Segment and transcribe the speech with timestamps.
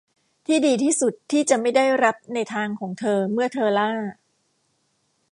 [0.45, 3.91] ที่ดีที่สุดที่จะไม่ได้รับในทางของเธอเมื่อเธอล่า